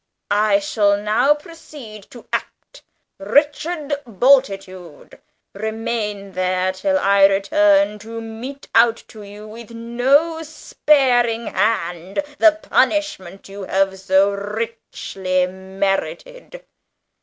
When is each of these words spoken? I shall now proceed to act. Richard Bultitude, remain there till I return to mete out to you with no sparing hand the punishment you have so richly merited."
I 0.31 0.57
shall 0.57 0.97
now 0.97 1.35
proceed 1.35 2.09
to 2.09 2.25
act. 2.33 2.81
Richard 3.19 3.93
Bultitude, 4.07 5.19
remain 5.53 6.31
there 6.31 6.71
till 6.71 6.97
I 6.97 7.27
return 7.27 7.99
to 7.99 8.19
mete 8.19 8.67
out 8.73 9.03
to 9.09 9.21
you 9.21 9.47
with 9.47 9.69
no 9.69 10.41
sparing 10.41 11.45
hand 11.45 12.23
the 12.39 12.53
punishment 12.63 13.47
you 13.47 13.61
have 13.65 13.99
so 13.99 14.31
richly 14.31 15.45
merited." 15.45 16.65